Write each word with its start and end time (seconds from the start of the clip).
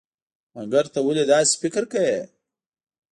مګر 0.55 0.85
ته 0.93 0.99
ولې 1.07 1.23
داسې 1.31 1.53
فکر 1.61 1.83
کوئ؟ 1.91 2.13